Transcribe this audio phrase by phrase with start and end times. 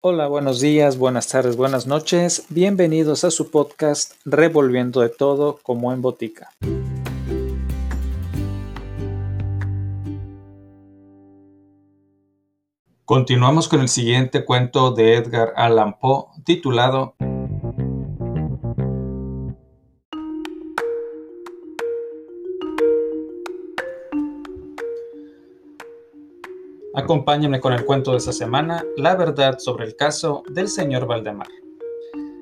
[0.00, 2.46] Hola, buenos días, buenas tardes, buenas noches.
[2.50, 6.50] Bienvenidos a su podcast Revolviendo de todo como en botica.
[13.04, 17.16] Continuamos con el siguiente cuento de Edgar Allan Poe titulado
[26.98, 31.46] Acompáñenme con el cuento de esta semana, la verdad sobre el caso del señor Valdemar.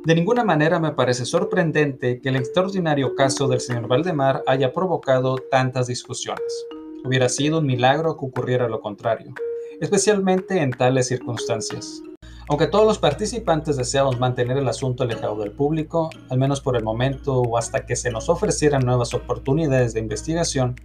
[0.06, 5.36] De ninguna manera me parece sorprendente que el extraordinario caso del señor Valdemar haya provocado
[5.50, 6.66] tantas discusiones.
[7.04, 9.34] Hubiera sido un milagro que ocurriera lo contrario,
[9.78, 12.00] especialmente en tales circunstancias.
[12.48, 16.84] Aunque todos los participantes deseamos mantener el asunto alejado del público, al menos por el
[16.84, 20.76] momento o hasta que se nos ofrecieran nuevas oportunidades de investigación,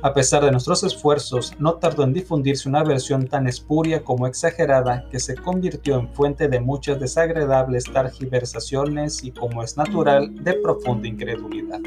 [0.00, 5.04] a pesar de nuestros esfuerzos, no tardó en difundirse una versión tan espuria como exagerada
[5.10, 11.06] que se convirtió en fuente de muchas desagradables targiversaciones y, como es natural, de profunda
[11.06, 11.80] incredulidad.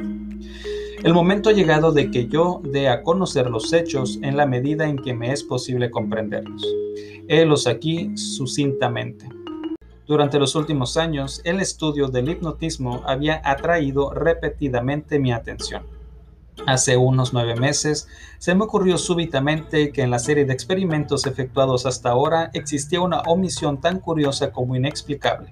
[1.03, 4.87] El momento ha llegado de que yo dé a conocer los hechos en la medida
[4.87, 6.63] en que me es posible comprenderlos.
[7.27, 9.22] Helos aquí sucintamente.
[10.13, 15.87] Durante los últimos años, el estudio del hipnotismo había atraído repetidamente mi atención.
[16.67, 21.87] Hace unos nueve meses se me ocurrió súbitamente que en la serie de experimentos efectuados
[21.87, 25.51] hasta ahora existía una omisión tan curiosa como inexplicable.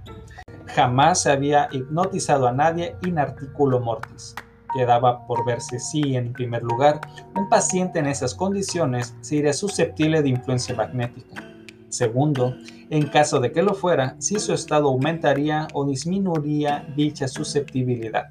[0.75, 4.35] Jamás se había hipnotizado a nadie in articulo mortis
[4.75, 7.01] quedaba por verse si, en primer lugar,
[7.35, 11.51] un paciente en esas condiciones sería susceptible de influencia magnética.
[11.91, 12.55] Segundo,
[12.89, 18.29] en caso de que lo fuera, si su estado aumentaría o disminuiría dicha susceptibilidad.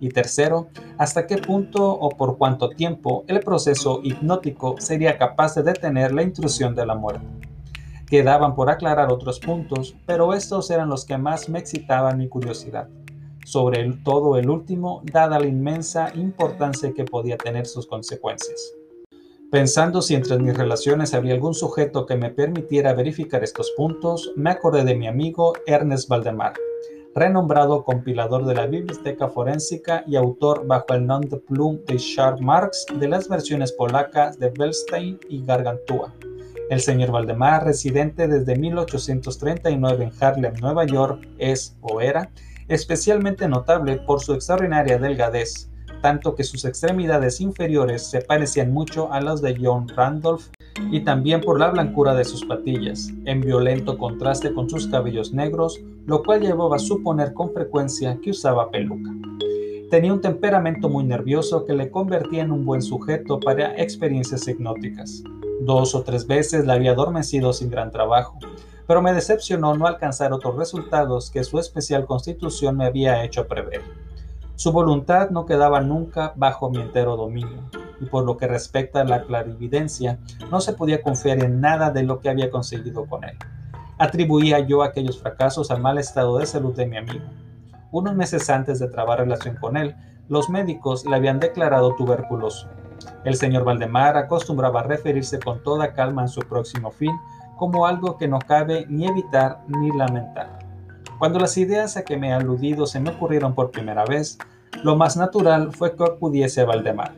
[0.00, 5.62] Y tercero, hasta qué punto o por cuánto tiempo el proceso hipnótico sería capaz de
[5.62, 7.26] detener la intrusión de la muerte.
[8.06, 12.88] Quedaban por aclarar otros puntos, pero estos eran los que más me excitaban mi curiosidad
[13.44, 18.74] sobre todo el último, dada la inmensa importancia que podía tener sus consecuencias.
[19.50, 24.50] Pensando si entre mis relaciones había algún sujeto que me permitiera verificar estos puntos, me
[24.50, 26.52] acordé de mi amigo Ernest Valdemar,
[27.16, 32.40] renombrado compilador de la Biblioteca Forénsica y autor bajo el nom de plume de Charles
[32.40, 36.14] Marx de las versiones polacas de Bellstein y Gargantua.
[36.70, 42.30] El señor Valdemar, residente desde 1839 en Harlem, Nueva York, es o era
[42.68, 45.69] especialmente notable por su extraordinaria delgadez,
[46.00, 50.46] tanto que sus extremidades inferiores se parecían mucho a las de John Randolph
[50.90, 55.80] y también por la blancura de sus patillas, en violento contraste con sus cabellos negros,
[56.06, 59.10] lo cual llevaba a suponer con frecuencia que usaba peluca.
[59.90, 65.24] Tenía un temperamento muy nervioso que le convertía en un buen sujeto para experiencias hipnóticas.
[65.62, 68.38] Dos o tres veces la había adormecido sin gran trabajo,
[68.86, 73.82] pero me decepcionó no alcanzar otros resultados que su especial constitución me había hecho prever.
[74.60, 77.62] Su voluntad no quedaba nunca bajo mi entero dominio,
[77.98, 80.18] y por lo que respecta a la clarividencia,
[80.50, 83.38] no se podía confiar en nada de lo que había conseguido con él.
[83.96, 87.24] Atribuía yo aquellos fracasos al mal estado de salud de mi amigo.
[87.90, 89.96] Unos meses antes de trabar relación con él,
[90.28, 92.68] los médicos le habían declarado tuberculoso.
[93.24, 97.18] El señor Valdemar acostumbraba a referirse con toda calma en su próximo fin
[97.56, 100.69] como algo que no cabe ni evitar ni lamentar.
[101.20, 104.38] Cuando las ideas a que me he aludido se me ocurrieron por primera vez,
[104.82, 107.12] lo más natural fue que acudiese a Valdemar.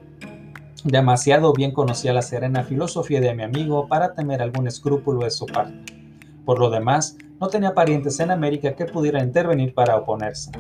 [0.83, 5.47] Demasiado bien conocía la serena filosofía de mi amigo para temer algún escrúpulo de su
[5.47, 6.19] parte.
[6.45, 10.51] Por lo demás, no tenía parientes en América que pudieran intervenir para oponerse.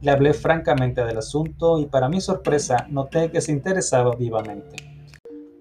[0.00, 4.93] Le hablé francamente del asunto y para mi sorpresa noté que se interesaba vivamente.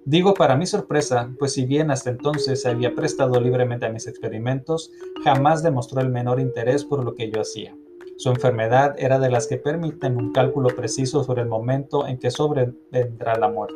[0.05, 4.05] Digo para mi sorpresa, pues si bien hasta entonces se había prestado libremente a mis
[4.05, 4.91] experimentos,
[5.23, 7.73] jamás demostró el menor interés por lo que yo hacía.
[8.17, 12.31] Su enfermedad era de las que permiten un cálculo preciso sobre el momento en que
[12.31, 13.75] sobrevendrá la muerte.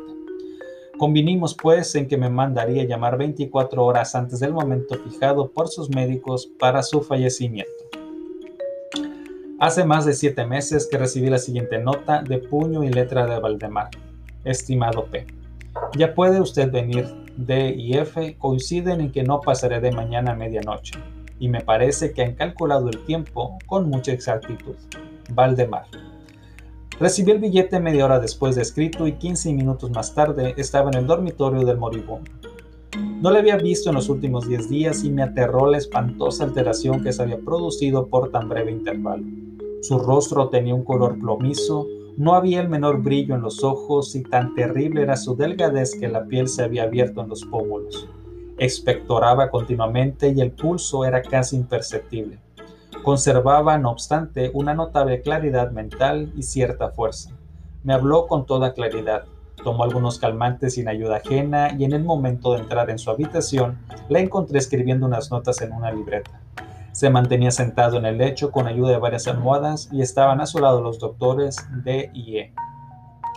[0.98, 5.88] Convinimos pues en que me mandaría llamar 24 horas antes del momento fijado por sus
[5.88, 7.72] médicos para su fallecimiento.
[9.60, 13.40] Hace más de siete meses que recibí la siguiente nota de puño y letra de
[13.40, 13.88] Valdemar.
[14.44, 15.37] Estimado P.
[15.96, 17.06] Ya puede usted venir.
[17.36, 20.98] D y F coinciden en que no pasaré de mañana a medianoche,
[21.38, 24.74] y me parece que han calculado el tiempo con mucha exactitud.
[25.30, 25.84] Valdemar.
[26.98, 30.98] Recibí el billete media hora después de escrito y 15 minutos más tarde estaba en
[30.98, 32.28] el dormitorio del moribundo.
[33.20, 37.04] No le había visto en los últimos 10 días y me aterró la espantosa alteración
[37.04, 39.24] que se había producido por tan breve intervalo.
[39.82, 41.86] Su rostro tenía un color plomizo,
[42.18, 46.08] no había el menor brillo en los ojos y tan terrible era su delgadez que
[46.08, 48.08] la piel se había abierto en los pómulos.
[48.58, 52.40] Expectoraba continuamente y el pulso era casi imperceptible.
[53.04, 57.30] Conservaba, no obstante, una notable claridad mental y cierta fuerza.
[57.84, 59.26] Me habló con toda claridad,
[59.62, 63.78] tomó algunos calmantes sin ayuda ajena y en el momento de entrar en su habitación
[64.08, 66.42] la encontré escribiendo unas notas en una libreta.
[66.98, 70.58] Se mantenía sentado en el lecho con ayuda de varias almohadas y estaban a su
[70.58, 72.54] lado los doctores D y E.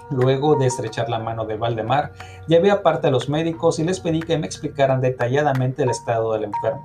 [0.10, 2.12] Luego de estrechar la mano de Valdemar,
[2.48, 6.46] llevé aparte a los médicos y les pedí que me explicaran detalladamente el estado del
[6.46, 6.84] enfermo.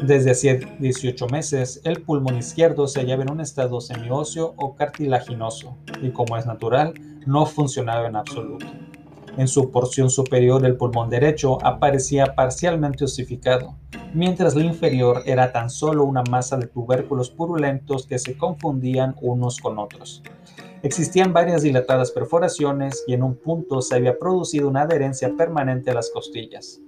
[0.00, 5.76] Desde hacía 18 meses, el pulmón izquierdo se hallaba en un estado semióseo o cartilaginoso
[6.00, 6.94] y, como es natural,
[7.26, 8.64] no funcionaba en absoluto.
[9.36, 13.74] En su porción superior el pulmón derecho aparecía parcialmente osificado,
[14.14, 19.58] mientras la inferior era tan solo una masa de tubérculos purulentos que se confundían unos
[19.58, 20.22] con otros.
[20.82, 25.94] Existían varias dilatadas perforaciones y en un punto se había producido una adherencia permanente a
[25.94, 26.80] las costillas.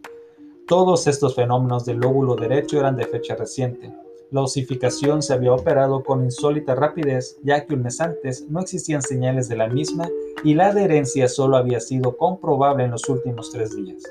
[0.66, 3.92] Todos estos fenómenos del lóbulo derecho eran de fecha reciente.
[4.30, 9.00] La osificación se había operado con insólita rapidez, ya que un mes antes no existían
[9.00, 10.08] señales de la misma
[10.42, 14.02] y la adherencia solo había sido comprobable en los últimos tres días.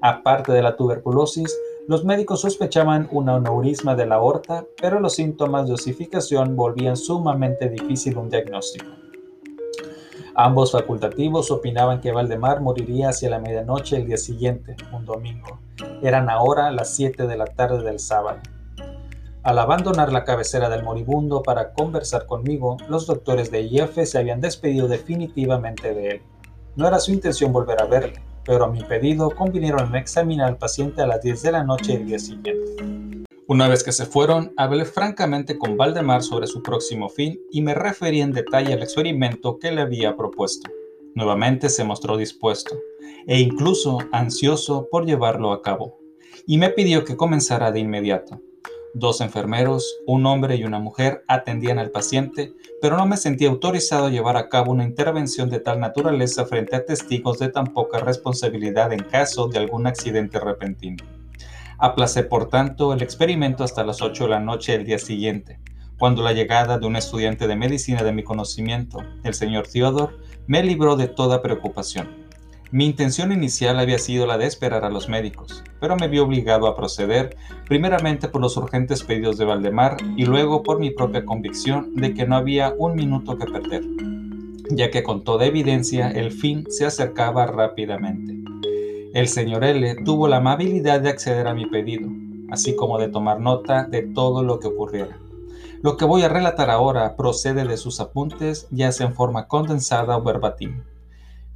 [0.00, 1.54] Aparte de la tuberculosis,
[1.88, 7.70] los médicos sospechaban un aneurisma de la aorta, pero los síntomas de osificación volvían sumamente
[7.70, 8.84] difícil un diagnóstico.
[10.34, 15.60] Ambos facultativos opinaban que Valdemar moriría hacia la medianoche el día siguiente, un domingo.
[16.02, 18.40] Eran ahora las 7 de la tarde del sábado.
[19.42, 24.42] Al abandonar la cabecera del moribundo para conversar conmigo, los doctores de IF se habían
[24.42, 26.22] despedido definitivamente de él.
[26.76, 30.56] No era su intención volver a verle, pero a mi pedido convinieron en examinar al
[30.56, 32.82] paciente a las 10 de la noche del día siguiente.
[33.46, 37.74] Una vez que se fueron, hablé francamente con Valdemar sobre su próximo fin y me
[37.74, 40.70] referí en detalle al experimento que le había propuesto.
[41.14, 42.74] Nuevamente se mostró dispuesto,
[43.26, 45.98] e incluso ansioso por llevarlo a cabo,
[46.46, 48.40] y me pidió que comenzara de inmediato.
[48.94, 54.06] Dos enfermeros, un hombre y una mujer, atendían al paciente, pero no me sentía autorizado
[54.06, 57.98] a llevar a cabo una intervención de tal naturaleza frente a testigos de tan poca
[57.98, 61.04] responsabilidad en caso de algún accidente repentino.
[61.78, 65.60] Aplacé, por tanto, el experimento hasta las 8 de la noche del día siguiente,
[65.98, 70.62] cuando la llegada de un estudiante de medicina de mi conocimiento, el señor Theodore, me
[70.62, 72.27] libró de toda preocupación.
[72.70, 76.66] Mi intención inicial había sido la de esperar a los médicos, pero me vi obligado
[76.66, 77.34] a proceder,
[77.66, 82.26] primeramente por los urgentes pedidos de Valdemar y luego por mi propia convicción de que
[82.26, 83.84] no había un minuto que perder,
[84.68, 88.36] ya que con toda evidencia el fin se acercaba rápidamente.
[89.14, 92.10] El señor L tuvo la amabilidad de acceder a mi pedido,
[92.50, 95.16] así como de tomar nota de todo lo que ocurriera.
[95.80, 100.18] Lo que voy a relatar ahora procede de sus apuntes, ya sea en forma condensada
[100.18, 100.82] o verbatim.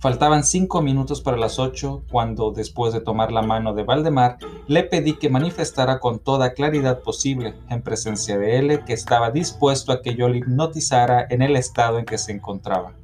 [0.03, 4.83] Faltaban cinco minutos para las ocho cuando, después de tomar la mano de Valdemar, le
[4.83, 10.03] pedí que manifestara con toda claridad posible, en presencia de él, que estaba dispuesto a
[10.03, 12.95] que yo le hipnotizara en el estado en que se encontraba.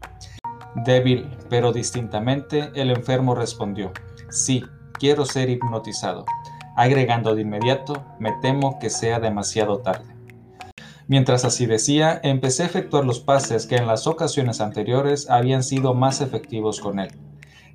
[0.75, 3.93] Débil, pero distintamente, el enfermo respondió,
[4.29, 6.25] sí, quiero ser hipnotizado,
[6.77, 10.18] agregando de inmediato, me temo que sea demasiado tarde.
[11.09, 15.95] Mientras así decía, empecé a efectuar los pases que en las ocasiones anteriores habían sido
[15.95, 17.09] más efectivos con él.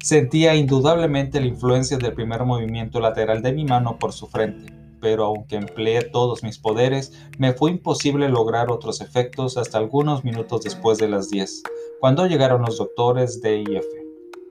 [0.03, 4.71] Sentía indudablemente la influencia del primer movimiento lateral de mi mano por su frente,
[5.01, 10.61] pero aunque empleé todos mis poderes, me fue imposible lograr otros efectos hasta algunos minutos
[10.61, 11.63] después de las 10,
[11.99, 13.85] cuando llegaron los doctores de IF,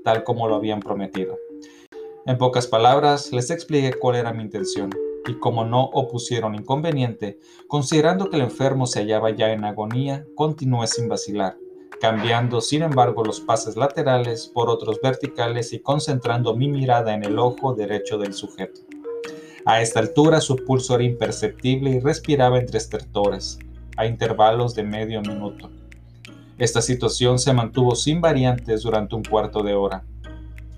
[0.02, 1.38] tal como lo habían prometido.
[2.26, 4.90] En pocas palabras, les expliqué cuál era mi intención
[5.26, 7.38] y como no opusieron inconveniente,
[7.68, 11.56] considerando que el enfermo se hallaba ya en agonía, continué sin vacilar,
[12.00, 17.38] cambiando sin embargo los pases laterales por otros verticales y concentrando mi mirada en el
[17.38, 18.80] ojo derecho del sujeto.
[19.64, 23.60] A esta altura su pulso era imperceptible y respiraba entre estertores,
[23.96, 25.70] a intervalos de medio minuto.
[26.58, 30.04] Esta situación se mantuvo sin variantes durante un cuarto de hora.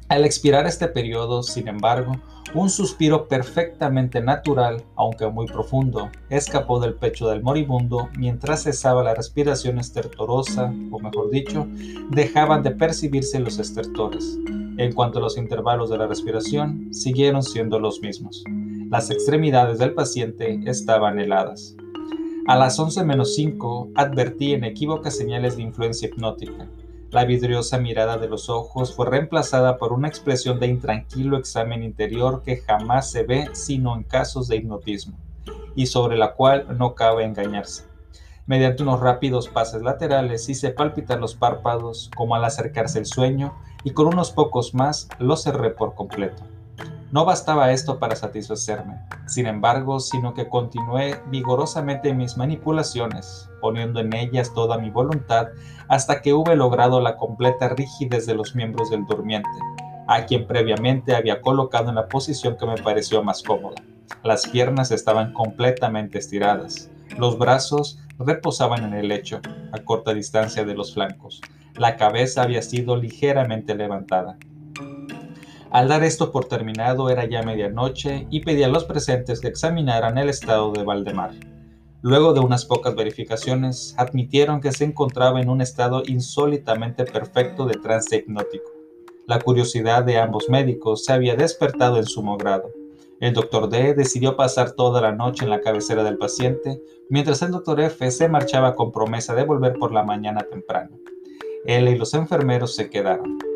[0.08, 2.16] Al expirar este periodo, sin embargo,
[2.54, 9.14] un suspiro perfectamente natural, aunque muy profundo, escapó del pecho del moribundo mientras cesaba la
[9.14, 11.66] respiración estertorosa, o mejor dicho,
[12.11, 14.38] dejaban de percibirse los estertores.
[14.76, 18.44] En cuanto a los intervalos de la respiración, siguieron siendo los mismos.
[18.90, 21.75] Las extremidades del paciente estaban heladas.
[22.46, 26.68] A las 11 menos 5 advertí en equívocas señales de influencia hipnótica.
[27.14, 32.42] La vidriosa mirada de los ojos fue reemplazada por una expresión de intranquilo examen interior
[32.42, 35.16] que jamás se ve sino en casos de hipnotismo,
[35.76, 37.85] y sobre la cual no cabe engañarse.
[38.47, 43.54] Mediante unos rápidos pases laterales hice palpitar los párpados como al acercarse el sueño
[43.85, 46.42] y con unos pocos más los cerré por completo.
[47.14, 54.12] No bastaba esto para satisfacerme, sin embargo, sino que continué vigorosamente mis manipulaciones, poniendo en
[54.16, 55.50] ellas toda mi voluntad
[55.87, 59.49] hasta que hube logrado la completa rigidez de los miembros del durmiente,
[60.09, 63.80] a quien previamente había colocado en la posición que me pareció más cómoda.
[64.25, 69.40] Las piernas estaban completamente estiradas, los brazos reposaban en el lecho,
[69.71, 71.40] a corta distancia de los flancos.
[71.76, 74.37] La cabeza había sido ligeramente levantada.
[75.75, 80.16] Al dar esto por terminado era ya medianoche y pedí a los presentes que examinaran
[80.19, 81.33] el estado de Valdemar.
[82.00, 87.75] Luego de unas pocas verificaciones, admitieron que se encontraba en un estado insólitamente perfecto de
[87.75, 88.71] trance hipnótico.
[89.26, 92.71] La curiosidad de ambos médicos se había despertado en sumo grado.
[93.19, 97.50] El doctor D decidió pasar toda la noche en la cabecera del paciente, mientras el
[97.50, 100.97] doctor F se marchaba con promesa de volver por la mañana temprano.
[101.66, 103.53] Él y los enfermeros se quedaron.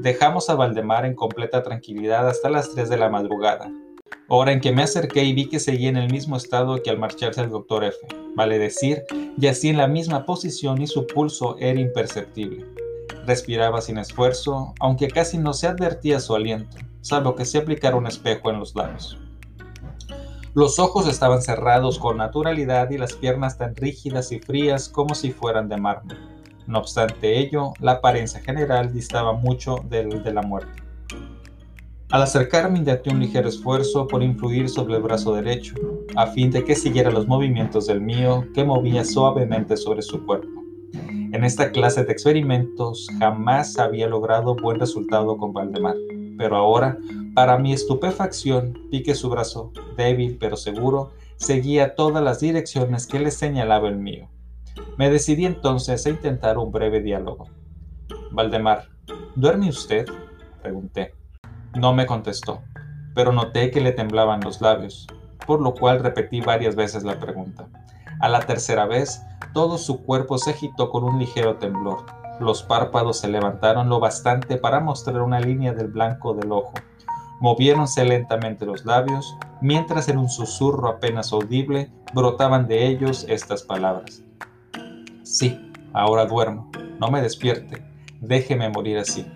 [0.00, 3.70] Dejamos a Valdemar en completa tranquilidad hasta las 3 de la madrugada,
[4.28, 6.98] hora en que me acerqué y vi que seguía en el mismo estado que al
[6.98, 7.98] marcharse el doctor F,
[8.36, 9.04] vale decir,
[9.36, 12.66] yacía en la misma posición y su pulso era imperceptible.
[13.26, 18.06] Respiraba sin esfuerzo, aunque casi no se advertía su aliento salvo que se aplicara un
[18.06, 19.18] espejo en los labios.
[20.54, 25.30] Los ojos estaban cerrados con naturalidad y las piernas tan rígidas y frías como si
[25.30, 26.33] fueran de mármol.
[26.66, 30.82] No obstante ello, la apariencia general distaba mucho del de la muerte.
[32.10, 35.74] Al acercarme intenté un ligero esfuerzo por influir sobre el brazo derecho,
[36.16, 40.62] a fin de que siguiera los movimientos del mío que movía suavemente sobre su cuerpo.
[41.32, 45.96] En esta clase de experimentos jamás había logrado buen resultado con Valdemar
[46.36, 46.98] pero ahora,
[47.34, 53.20] para mi estupefacción, vi que su brazo, débil pero seguro, seguía todas las direcciones que
[53.20, 54.28] le señalaba el mío.
[54.96, 57.48] Me decidí entonces a intentar un breve diálogo.
[58.32, 58.88] Valdemar,
[59.34, 60.06] ¿duerme usted?
[60.62, 61.14] pregunté.
[61.74, 62.62] No me contestó,
[63.14, 65.06] pero noté que le temblaban los labios,
[65.46, 67.68] por lo cual repetí varias veces la pregunta.
[68.20, 72.06] A la tercera vez, todo su cuerpo se agitó con un ligero temblor,
[72.40, 76.72] los párpados se levantaron lo bastante para mostrar una línea del blanco del ojo.
[77.40, 84.22] Moviéronse lentamente los labios, mientras en un susurro apenas audible brotaban de ellos estas palabras.
[85.34, 85.58] Sí,
[85.92, 87.82] ahora duermo, no me despierte,
[88.20, 89.26] déjeme morir así.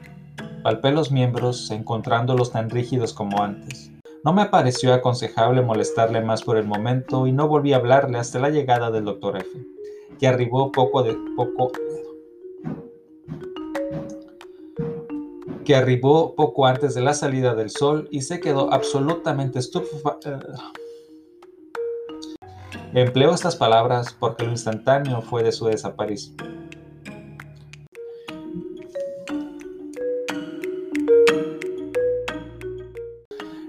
[0.62, 3.90] Palpé los miembros, encontrándolos tan rígidos como antes.
[4.22, 8.38] No me pareció aconsejable molestarle más por el momento y no volví a hablarle hasta
[8.38, 9.48] la llegada del doctor F,
[10.20, 11.72] que arribó poco de poco
[15.64, 20.30] que arribó poco antes de la salida del sol y se quedó absolutamente estupefacto.
[22.95, 26.37] Empleo estas palabras porque lo instantáneo fue de su desaparición.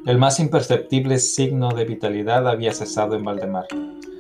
[0.06, 3.66] El más imperceptible signo de vitalidad había cesado en Valdemar.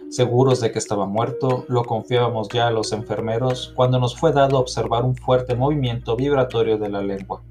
[0.09, 4.59] Seguros de que estaba muerto, lo confiábamos ya a los enfermeros cuando nos fue dado
[4.59, 7.41] observar un fuerte movimiento vibratorio de la lengua.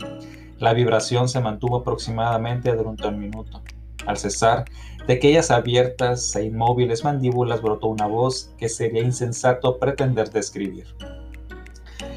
[0.58, 3.62] La vibración se mantuvo aproximadamente durante un minuto.
[4.08, 4.64] Al cesar,
[5.06, 10.86] de aquellas abiertas e inmóviles mandíbulas brotó una voz que sería insensato pretender describir.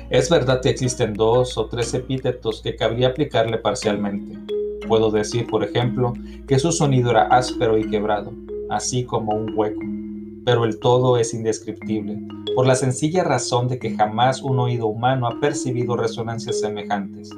[0.10, 4.40] Es verdad que existen dos o tres epítetos que cabría aplicarle parcialmente.
[4.88, 6.14] Puedo decir, por ejemplo,
[6.48, 8.34] que su sonido era áspero y quebrado,
[8.70, 9.82] así como un hueco
[10.46, 12.20] pero el todo es indescriptible,
[12.56, 17.30] por la sencilla razón de que jamás un oído humano ha percibido resonancias semejantes.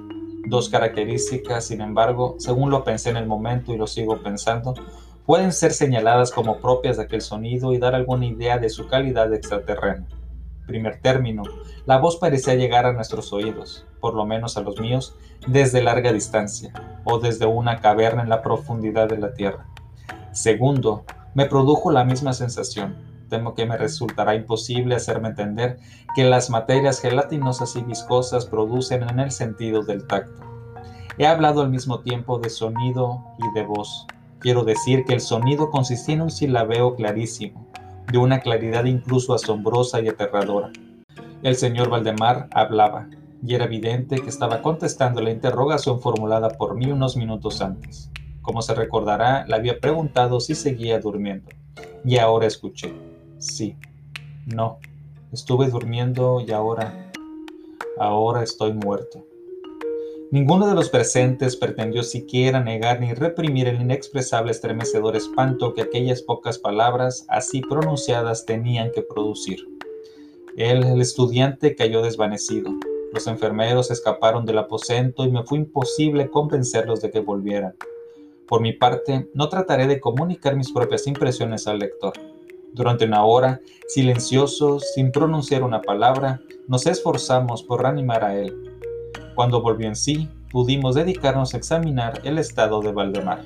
[0.46, 4.74] Dos características, sin embargo, según lo pensé en el momento y lo sigo pensando,
[5.26, 9.34] pueden ser señaladas como propias de aquel sonido y dar alguna idea de su calidad
[9.34, 10.06] extraterrena.
[10.68, 11.44] Primer término,
[11.86, 15.16] la voz parecía llegar a nuestros oídos, por lo menos a los míos,
[15.48, 16.74] desde larga distancia,
[17.06, 19.66] o desde una caverna en la profundidad de la Tierra.
[20.32, 23.13] Segundo, me produjo la misma sensación.
[23.34, 25.80] Temo que me resultará imposible hacerme entender
[26.16, 30.44] que las materias gelatinosas y viscosas producen en el sentido del tacto.
[31.18, 34.06] He hablado al mismo tiempo de sonido y de voz.
[34.38, 37.68] Quiero decir que el sonido consistía en un silabeo clarísimo,
[38.12, 40.70] de una claridad incluso asombrosa y aterradora.
[41.42, 43.08] El señor Valdemar hablaba,
[43.44, 48.12] y era evidente que estaba contestando la interrogación formulada por mí unos minutos antes.
[48.44, 51.50] Como se recordará, le había preguntado si seguía durmiendo.
[52.06, 52.94] Y ahora escuché.
[53.44, 53.76] Sí.
[54.46, 54.80] No.
[55.34, 57.12] Estuve durmiendo y ahora...
[58.00, 59.26] Ahora estoy muerto.
[60.32, 66.22] Ninguno de los presentes pretendió siquiera negar ni reprimir el inexpresable estremecedor espanto que aquellas
[66.22, 69.60] pocas palabras así pronunciadas tenían que producir.
[70.56, 72.72] Él, el estudiante, cayó desvanecido.
[73.12, 77.76] Los enfermeros escaparon del aposento y me fue imposible convencerlos de que volvieran.
[78.48, 82.14] Por mi parte, no trataré de comunicar mis propias impresiones al lector.
[82.74, 88.52] Durante una hora, silenciosos, sin pronunciar una palabra, nos esforzamos por reanimar a él.
[89.36, 93.46] Cuando volvió en sí, pudimos dedicarnos a examinar el estado de Valdemar.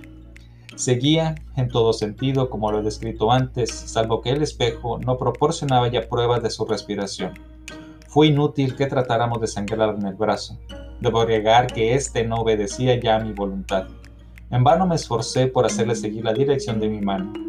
[0.76, 5.90] Seguía, en todo sentido, como lo he descrito antes, salvo que el espejo no proporcionaba
[5.90, 7.34] ya pruebas de su respiración.
[8.08, 10.58] Fue inútil que tratáramos de sangrar en el brazo.
[11.02, 13.88] Debo agregar que éste no obedecía ya a mi voluntad.
[14.52, 17.47] En vano me esforcé por hacerle seguir la dirección de mi mano.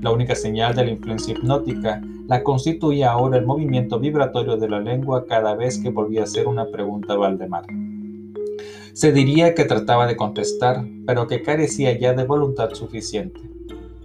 [0.00, 4.78] La única señal de la influencia hipnótica la constituía ahora el movimiento vibratorio de la
[4.78, 7.64] lengua cada vez que volvía a hacer una pregunta a Valdemar.
[8.92, 13.40] Se diría que trataba de contestar, pero que carecía ya de voluntad suficiente.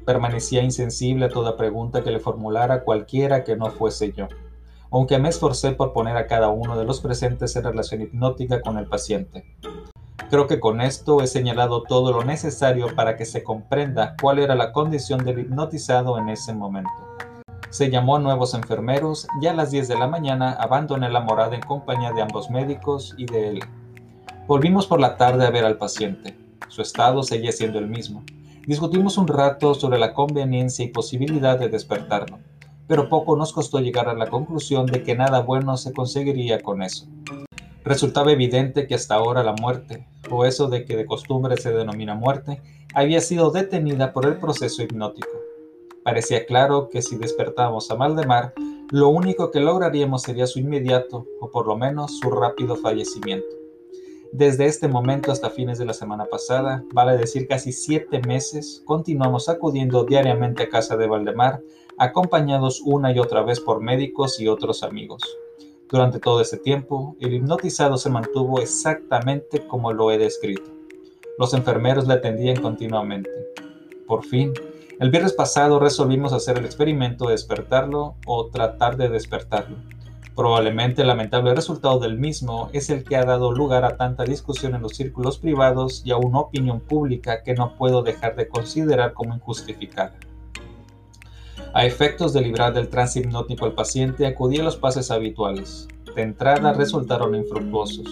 [0.03, 4.27] Permanecía insensible a toda pregunta que le formulara cualquiera que no fuese yo,
[4.89, 8.79] aunque me esforcé por poner a cada uno de los presentes en relación hipnótica con
[8.79, 9.45] el paciente.
[10.29, 14.55] Creo que con esto he señalado todo lo necesario para que se comprenda cuál era
[14.55, 16.91] la condición del hipnotizado en ese momento.
[17.69, 21.55] Se llamó a nuevos enfermeros y a las 10 de la mañana abandoné la morada
[21.55, 23.59] en compañía de ambos médicos y de él.
[24.47, 26.37] Volvimos por la tarde a ver al paciente.
[26.67, 28.23] Su estado seguía siendo el mismo.
[28.67, 32.39] Discutimos un rato sobre la conveniencia y posibilidad de despertarlo,
[32.87, 36.81] pero poco nos costó llegar a la conclusión de que nada bueno se conseguiría con
[36.81, 37.07] eso.
[37.83, 42.15] Resultaba evidente que hasta ahora la muerte, o eso de que de costumbre se denomina
[42.15, 42.61] muerte,
[42.93, 45.29] había sido detenida por el proceso hipnótico.
[46.03, 48.53] Parecía claro que si despertábamos a Maldemar,
[48.89, 53.47] lo único que lograríamos sería su inmediato, o por lo menos su rápido fallecimiento.
[54.31, 59.49] Desde este momento hasta fines de la semana pasada, vale decir casi siete meses, continuamos
[59.49, 61.61] acudiendo diariamente a casa de Valdemar,
[61.97, 65.21] acompañados una y otra vez por médicos y otros amigos.
[65.89, 70.71] Durante todo ese tiempo, el hipnotizado se mantuvo exactamente como lo he descrito.
[71.37, 73.29] Los enfermeros le atendían continuamente.
[74.07, 74.53] Por fin,
[74.99, 79.77] el viernes pasado resolvimos hacer el experimento de despertarlo o tratar de despertarlo.
[80.35, 84.73] Probablemente el lamentable resultado del mismo es el que ha dado lugar a tanta discusión
[84.73, 89.13] en los círculos privados y a una opinión pública que no puedo dejar de considerar
[89.13, 90.15] como injustificada.
[91.75, 95.87] A efectos de librar del trance hipnótico al paciente, acudí a los pases habituales.
[96.15, 98.05] De entrada resultaron infructuosos.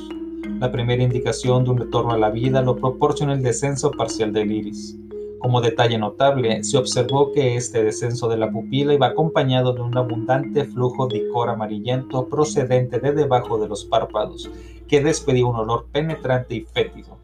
[0.59, 4.51] La primera indicación de un retorno a la vida lo proporcionó el descenso parcial del
[4.51, 4.97] iris.
[5.37, 9.95] Como detalle notable, se observó que este descenso de la pupila iba acompañado de un
[9.95, 14.49] abundante flujo de icor amarillento procedente de debajo de los párpados,
[14.87, 17.19] que despedía un olor penetrante y fétido.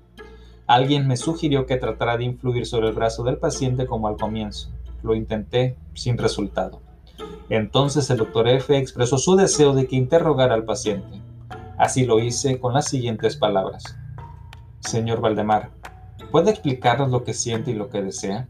[0.68, 4.70] Alguien me sugirió que tratara de influir sobre el brazo del paciente como al comienzo.
[5.04, 6.82] Lo intenté sin resultado.
[7.50, 11.22] Entonces el doctor F expresó su deseo de que interrogara al paciente.
[11.78, 13.98] Así lo hice con las siguientes palabras.
[14.80, 15.72] Señor Valdemar,
[16.32, 18.48] ¿puede explicarnos lo que siente y lo que desea?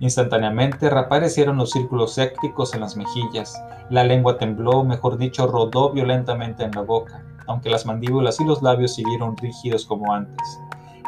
[0.00, 3.54] Instantáneamente reaparecieron los círculos sépticos en las mejillas,
[3.90, 8.62] la lengua tembló, mejor dicho, rodó violentamente en la boca, aunque las mandíbulas y los
[8.62, 10.58] labios siguieron rígidos como antes.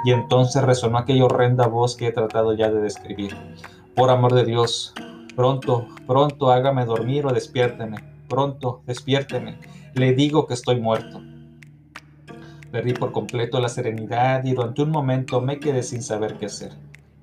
[0.04, 3.34] Y entonces resonó aquella horrenda voz que he tratado ya de describir.
[3.96, 4.92] Por amor de Dios,
[5.34, 7.96] pronto, pronto hágame dormir o despiérteme.
[8.28, 9.58] Pronto, despiérteme.
[9.94, 11.22] Le digo que estoy muerto.
[12.70, 16.72] Perdí por completo la serenidad y durante un momento me quedé sin saber qué hacer.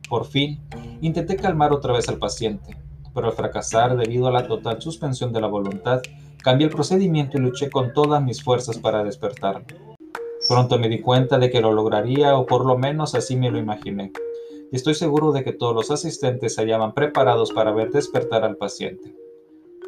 [0.09, 0.62] Por fin,
[0.99, 2.75] intenté calmar otra vez al paciente,
[3.13, 6.01] pero al fracasar debido a la total suspensión de la voluntad,
[6.41, 9.67] cambié el procedimiento y luché con todas mis fuerzas para despertarlo.
[10.49, 13.59] Pronto me di cuenta de que lo lograría o por lo menos así me lo
[13.59, 14.12] imaginé
[14.77, 19.15] estoy seguro de que todos los asistentes se hallaban preparados para ver despertar al paciente.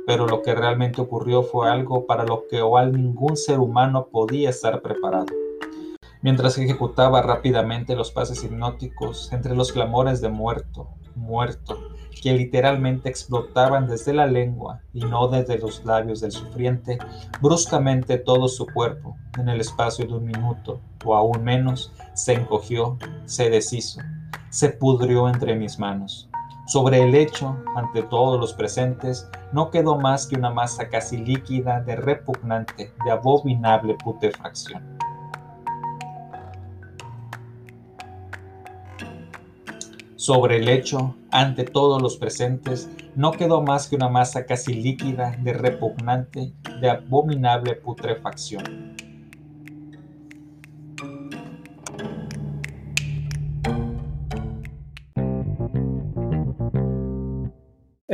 [0.06, 4.10] Pero lo que realmente ocurrió fue algo para lo que o al ningún ser humano
[4.12, 5.34] podía estar preparado.
[6.22, 11.78] Mientras ejecutaba rápidamente los pases hipnóticos entre los clamores de muerto, muerto,
[12.22, 16.98] que literalmente explotaban desde la lengua y no desde los labios del sufriente,
[17.42, 22.98] bruscamente todo su cuerpo, en el espacio de un minuto o aún menos, se encogió,
[23.26, 24.02] se deshizo,
[24.56, 26.30] se pudrió entre mis manos.
[26.66, 31.82] Sobre el lecho, ante todos los presentes, no quedó más que una masa casi líquida
[31.82, 34.98] de repugnante, de abominable putrefacción.
[40.16, 45.36] Sobre el lecho, ante todos los presentes, no quedó más que una masa casi líquida
[45.38, 48.95] de repugnante, de abominable putrefacción.